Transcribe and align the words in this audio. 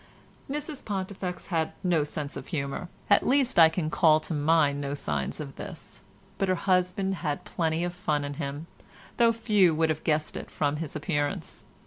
Mrs 0.49 0.83
Pontifex 0.83 1.45
had 1.53 1.73
no 1.83 2.03
sense 2.03 2.35
of 2.35 2.47
humour, 2.47 2.89
at 3.07 3.23
least 3.23 3.59
I 3.59 3.69
can 3.69 3.91
call 3.91 4.19
to 4.21 4.33
mind 4.33 4.81
no 4.81 4.95
signs 4.95 5.39
of 5.39 5.57
this, 5.57 6.01
but 6.39 6.49
her 6.49 6.55
husband 6.55 7.13
had 7.21 7.45
plenty 7.45 7.83
of 7.83 7.93
fun 7.93 8.23
in 8.23 8.33
him, 8.33 8.65
though 9.17 9.31
few 9.31 9.75
would 9.75 9.91
have 9.91 10.03
guessed 10.03 10.35
it 10.35 10.49
from 10.49 10.77
his 10.77 10.95
appearance. 10.95 11.63